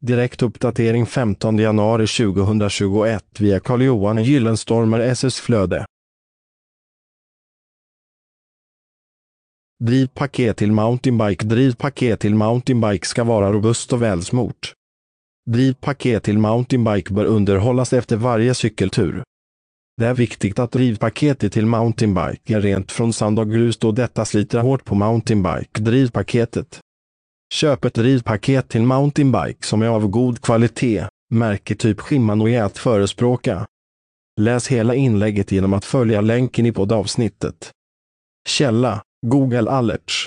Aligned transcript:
Direkt 0.00 0.42
uppdatering 0.42 1.06
15 1.06 1.58
januari 1.58 2.06
2021 2.06 3.40
via 3.40 3.60
Carl-Johan 3.60 4.22
Gyllenstormer 4.22 5.00
SS 5.00 5.40
Flöde. 5.40 5.84
Drivpaket 9.84 10.56
till 10.56 10.72
mountainbike 10.72 11.44
Drivpaket 11.44 12.20
till 12.20 12.34
mountainbike 12.34 13.06
ska 13.06 13.24
vara 13.24 13.52
robust 13.52 13.92
och 13.92 14.02
välsmort. 14.02 14.72
Drivpaket 15.50 16.22
till 16.22 16.38
mountainbike 16.38 17.14
bör 17.14 17.24
underhållas 17.24 17.92
efter 17.92 18.16
varje 18.16 18.54
cykeltur. 18.54 19.22
Det 19.96 20.06
är 20.06 20.14
viktigt 20.14 20.58
att 20.58 20.72
drivpaketet 20.72 21.52
till 21.52 21.66
mountainbike 21.66 22.54
är 22.54 22.60
rent 22.60 22.92
från 22.92 23.12
sand 23.12 23.38
och 23.38 23.50
grus 23.50 23.76
då 23.76 23.92
detta 23.92 24.24
sliter 24.24 24.60
hårt 24.60 24.84
på 24.84 24.94
mountainbike-drivpaketet. 24.94 26.80
Köp 27.52 27.84
ett 27.84 27.98
ridpaket 27.98 28.68
till 28.68 28.82
mountainbike 28.82 29.66
som 29.66 29.82
är 29.82 29.86
av 29.88 30.08
god 30.08 30.40
kvalitet, 30.40 31.06
märketyp 31.30 32.00
Shimano 32.00 32.48
är 32.48 32.62
att 32.62 32.78
förespråka. 32.78 33.66
Läs 34.40 34.68
hela 34.68 34.94
inlägget 34.94 35.52
genom 35.52 35.74
att 35.74 35.84
följa 35.84 36.20
länken 36.20 36.66
i 36.66 36.72
poddavsnittet. 36.72 37.70
Källa 38.48 39.02
Google 39.26 39.70
Alerts 39.70 40.26